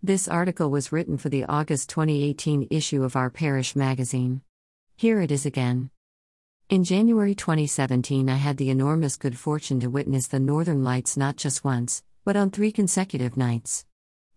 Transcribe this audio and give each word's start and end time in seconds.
This 0.00 0.28
article 0.28 0.70
was 0.70 0.92
written 0.92 1.18
for 1.18 1.28
the 1.28 1.44
August 1.46 1.90
2018 1.90 2.68
issue 2.70 3.02
of 3.02 3.16
Our 3.16 3.30
Parish 3.30 3.74
magazine. 3.74 4.42
Here 4.94 5.20
it 5.20 5.32
is 5.32 5.44
again. 5.44 5.90
In 6.68 6.84
January 6.84 7.34
2017, 7.34 8.30
I 8.30 8.36
had 8.36 8.58
the 8.58 8.70
enormous 8.70 9.16
good 9.16 9.36
fortune 9.36 9.80
to 9.80 9.90
witness 9.90 10.28
the 10.28 10.38
Northern 10.38 10.84
Lights 10.84 11.16
not 11.16 11.36
just 11.36 11.64
once, 11.64 12.04
but 12.24 12.36
on 12.36 12.50
three 12.52 12.70
consecutive 12.70 13.36
nights. 13.36 13.86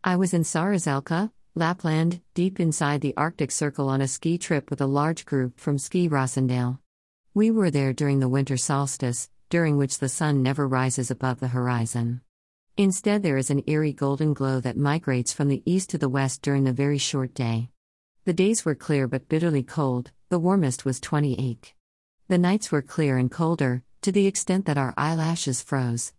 I 0.03 0.15
was 0.15 0.33
in 0.33 0.41
Saaraselkä, 0.41 1.29
Lapland, 1.53 2.21
deep 2.33 2.59
inside 2.59 3.01
the 3.01 3.15
Arctic 3.15 3.51
Circle 3.51 3.87
on 3.87 4.01
a 4.01 4.07
ski 4.07 4.39
trip 4.39 4.71
with 4.71 4.81
a 4.81 4.87
large 4.87 5.25
group 5.25 5.59
from 5.59 5.77
Ski 5.77 6.09
Rossendale. 6.09 6.79
We 7.35 7.51
were 7.51 7.69
there 7.69 7.93
during 7.93 8.19
the 8.19 8.29
winter 8.29 8.57
solstice, 8.57 9.29
during 9.51 9.77
which 9.77 9.99
the 9.99 10.09
sun 10.09 10.41
never 10.41 10.67
rises 10.67 11.11
above 11.11 11.39
the 11.39 11.49
horizon. 11.49 12.21
Instead, 12.77 13.21
there 13.21 13.37
is 13.37 13.49
an 13.49 13.63
eerie 13.67 13.91
golden 13.91 14.33
glow 14.33 14.59
that 14.61 14.77
migrates 14.77 15.33
from 15.33 15.49
the 15.49 15.61
east 15.65 15.89
to 15.89 15.97
the 15.97 16.09
west 16.09 16.41
during 16.41 16.63
the 16.63 16.71
very 16.71 16.97
short 16.97 17.33
day. 17.33 17.69
The 18.23 18.33
days 18.33 18.63
were 18.63 18.75
clear 18.75 19.07
but 19.07 19.27
bitterly 19.27 19.63
cold, 19.63 20.11
the 20.29 20.39
warmest 20.39 20.85
was 20.85 20.99
28. 21.01 21.73
The 22.29 22.37
nights 22.37 22.71
were 22.71 22.81
clear 22.81 23.17
and 23.17 23.29
colder, 23.29 23.83
to 24.01 24.11
the 24.11 24.25
extent 24.25 24.65
that 24.65 24.77
our 24.77 24.93
eyelashes 24.95 25.61
froze. 25.61 26.13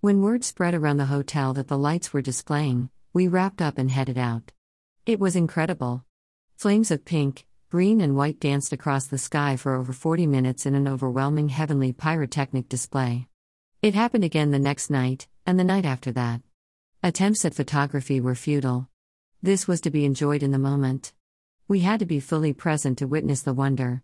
When 0.00 0.20
word 0.20 0.42
spread 0.42 0.74
around 0.74 0.96
the 0.96 1.06
hotel 1.06 1.54
that 1.54 1.68
the 1.68 1.78
lights 1.78 2.12
were 2.12 2.22
displaying, 2.22 2.90
we 3.12 3.28
wrapped 3.28 3.62
up 3.62 3.78
and 3.78 3.90
headed 3.90 4.18
out. 4.18 4.52
It 5.06 5.20
was 5.20 5.36
incredible. 5.36 6.04
Flames 6.56 6.90
of 6.90 7.04
pink, 7.04 7.46
green, 7.70 8.00
and 8.00 8.16
white 8.16 8.40
danced 8.40 8.72
across 8.72 9.06
the 9.06 9.16
sky 9.16 9.56
for 9.56 9.74
over 9.74 9.92
40 9.92 10.26
minutes 10.26 10.66
in 10.66 10.74
an 10.74 10.88
overwhelming 10.88 11.50
heavenly 11.50 11.92
pyrotechnic 11.92 12.68
display. 12.68 13.28
It 13.80 13.94
happened 13.94 14.24
again 14.24 14.50
the 14.50 14.58
next 14.58 14.90
night, 14.90 15.28
and 15.48 15.58
the 15.58 15.64
night 15.64 15.86
after 15.86 16.12
that. 16.12 16.42
Attempts 17.02 17.42
at 17.42 17.54
photography 17.54 18.20
were 18.20 18.34
futile. 18.34 18.86
This 19.42 19.66
was 19.66 19.80
to 19.80 19.90
be 19.90 20.04
enjoyed 20.04 20.42
in 20.42 20.50
the 20.50 20.58
moment. 20.58 21.14
We 21.66 21.80
had 21.80 22.00
to 22.00 22.04
be 22.04 22.20
fully 22.20 22.52
present 22.52 22.98
to 22.98 23.06
witness 23.06 23.40
the 23.40 23.54
wonder. 23.54 24.02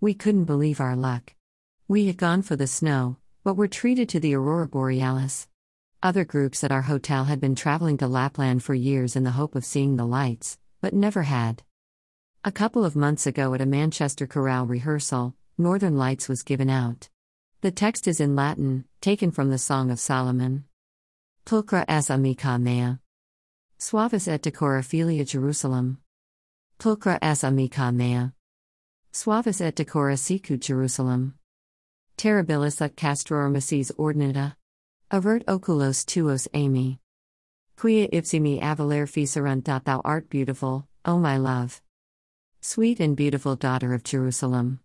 We 0.00 0.14
couldn't 0.14 0.44
believe 0.44 0.80
our 0.80 0.94
luck. 0.94 1.34
We 1.88 2.06
had 2.06 2.16
gone 2.16 2.42
for 2.42 2.54
the 2.54 2.68
snow, 2.68 3.16
but 3.42 3.56
were 3.56 3.66
treated 3.66 4.08
to 4.10 4.20
the 4.20 4.36
aurora 4.36 4.68
borealis. 4.68 5.48
Other 6.00 6.24
groups 6.24 6.62
at 6.62 6.70
our 6.70 6.82
hotel 6.82 7.24
had 7.24 7.40
been 7.40 7.56
traveling 7.56 7.96
to 7.96 8.06
Lapland 8.06 8.62
for 8.62 8.74
years 8.74 9.16
in 9.16 9.24
the 9.24 9.32
hope 9.32 9.56
of 9.56 9.64
seeing 9.64 9.96
the 9.96 10.06
lights, 10.06 10.58
but 10.80 10.94
never 10.94 11.22
had. 11.22 11.64
A 12.44 12.52
couple 12.52 12.84
of 12.84 12.94
months 12.94 13.26
ago 13.26 13.52
at 13.52 13.60
a 13.60 13.66
Manchester 13.66 14.28
chorale 14.28 14.66
rehearsal, 14.66 15.34
Northern 15.58 15.96
Lights 15.96 16.28
was 16.28 16.44
given 16.44 16.70
out. 16.70 17.08
The 17.62 17.72
text 17.72 18.06
is 18.06 18.20
in 18.20 18.36
Latin, 18.36 18.84
taken 19.00 19.32
from 19.32 19.50
the 19.50 19.58
Song 19.58 19.90
of 19.90 19.98
Solomon. 19.98 20.66
Pulchra 21.46 21.84
es 21.86 22.08
amica 22.08 22.58
mea. 22.58 23.00
Suavis 23.78 24.28
et 24.28 24.42
decora 24.42 24.82
filia 24.82 25.26
Jerusalem. 25.26 25.98
Pulchra 26.78 27.18
es 27.20 27.44
amica 27.44 27.92
mea. 27.92 28.32
Suavis 29.12 29.60
et 29.60 29.76
decora 29.76 30.18
sicut 30.18 30.62
Jerusalem. 30.62 31.34
Terribilis 32.16 32.80
ut 32.80 32.96
castrormaces 32.96 33.92
ordinata. 33.98 34.54
Avert 35.10 35.44
oculos 35.44 36.06
tuos 36.06 36.48
ami. 36.54 36.98
Quia 37.76 38.08
ipsi 38.08 38.40
me 38.40 38.58
avalere 38.60 39.06
ficerunt 39.06 39.66
that 39.66 39.84
thou 39.84 40.00
art 40.02 40.30
beautiful, 40.30 40.88
O 41.04 41.18
my 41.18 41.36
love. 41.36 41.82
Sweet 42.62 43.00
and 43.00 43.14
beautiful 43.14 43.54
daughter 43.54 43.92
of 43.92 44.02
Jerusalem. 44.02 44.80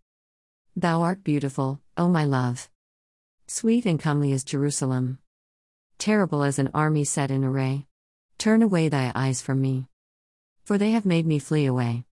Thou 0.75 1.03
art 1.03 1.23
beautiful, 1.23 1.79
O 1.95 2.09
my 2.09 2.25
love. 2.25 2.69
Sweet 3.47 3.85
and 3.85 3.97
comely 3.97 4.33
is 4.33 4.43
Jerusalem 4.43 5.19
terrible 5.99 6.43
as 6.43 6.57
an 6.57 6.71
army 6.73 7.03
set 7.03 7.29
in 7.29 7.43
array. 7.43 7.85
Turn 8.37 8.61
away 8.61 8.87
thy 8.87 9.11
eyes 9.13 9.41
from 9.41 9.59
me. 9.61 9.85
For 10.63 10.77
they 10.77 10.91
have 10.91 11.05
made 11.05 11.27
me 11.27 11.39
flee 11.39 11.65
away. 11.65 12.05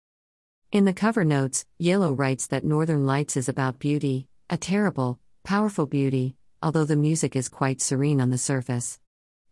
In 0.73 0.83
the 0.83 0.93
cover 0.93 1.23
notes, 1.23 1.65
Gjeilo 1.81 2.13
writes 2.17 2.47
that 2.47 2.65
Northern 2.65 3.05
Lights 3.05 3.37
is 3.37 3.47
about 3.47 3.79
beauty, 3.79 4.27
a 4.49 4.57
terrible, 4.57 5.19
powerful 5.45 5.85
beauty, 5.85 6.35
although 6.61 6.83
the 6.83 6.97
music 6.97 7.33
is 7.33 7.47
quite 7.47 7.81
serene 7.81 8.19
on 8.19 8.29
the 8.29 8.37
surface. 8.37 8.99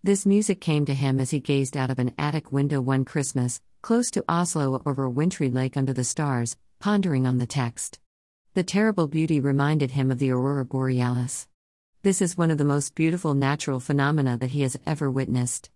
This 0.03 0.25
music 0.25 0.59
came 0.59 0.85
to 0.85 0.93
him 0.93 1.21
as 1.21 1.31
he 1.31 1.39
gazed 1.39 1.77
out 1.77 1.89
of 1.89 1.97
an 1.97 2.13
attic 2.17 2.51
window 2.51 2.81
one 2.81 3.05
Christmas, 3.05 3.61
close 3.81 4.11
to 4.11 4.25
Oslo 4.27 4.81
over 4.85 5.05
a 5.05 5.09
wintry 5.09 5.49
lake 5.49 5.77
under 5.77 5.93
the 5.93 6.03
stars, 6.03 6.57
pondering 6.79 7.25
on 7.25 7.37
the 7.37 7.47
text. 7.47 7.99
The 8.53 8.63
terrible 8.63 9.07
beauty 9.07 9.39
reminded 9.39 9.91
him 9.91 10.11
of 10.11 10.19
the 10.19 10.31
aurora 10.31 10.65
borealis. 10.65 11.47
This 12.05 12.21
is 12.21 12.37
one 12.37 12.51
of 12.51 12.59
the 12.59 12.63
most 12.63 12.93
beautiful 12.93 13.33
natural 13.33 13.79
phenomena 13.79 14.37
that 14.37 14.51
he 14.51 14.61
has 14.61 14.77
ever 14.85 15.09
witnessed. 15.09 15.71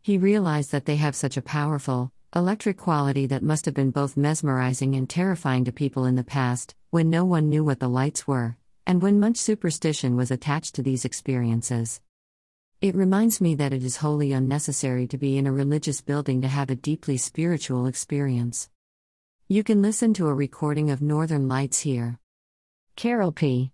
He 0.00 0.16
realized 0.16 0.70
that 0.70 0.84
they 0.84 0.94
have 0.94 1.16
such 1.16 1.36
a 1.36 1.42
powerful, 1.42 2.12
electric 2.36 2.76
quality 2.76 3.26
that 3.26 3.42
must 3.42 3.64
have 3.64 3.74
been 3.74 3.90
both 3.90 4.16
mesmerizing 4.16 4.94
and 4.94 5.10
terrifying 5.10 5.64
to 5.64 5.72
people 5.72 6.04
in 6.04 6.14
the 6.14 6.22
past, 6.22 6.76
when 6.90 7.10
no 7.10 7.24
one 7.24 7.48
knew 7.48 7.64
what 7.64 7.80
the 7.80 7.88
lights 7.88 8.28
were, 8.28 8.56
and 8.86 9.02
when 9.02 9.18
much 9.18 9.36
superstition 9.38 10.14
was 10.14 10.30
attached 10.30 10.76
to 10.76 10.84
these 10.84 11.04
experiences. 11.04 12.00
It 12.80 12.94
reminds 12.94 13.40
me 13.40 13.56
that 13.56 13.72
it 13.72 13.82
is 13.82 13.96
wholly 13.96 14.30
unnecessary 14.30 15.08
to 15.08 15.18
be 15.18 15.36
in 15.36 15.48
a 15.48 15.52
religious 15.52 16.00
building 16.00 16.42
to 16.42 16.46
have 16.48 16.70
a 16.70 16.76
deeply 16.76 17.16
spiritual 17.16 17.86
experience. 17.86 18.70
You 19.48 19.64
can 19.64 19.82
listen 19.82 20.14
to 20.14 20.28
a 20.28 20.32
recording 20.34 20.92
of 20.92 21.02
Northern 21.02 21.48
Lights 21.48 21.80
here. 21.80 22.20
Carol 22.94 23.32
P. 23.32 23.70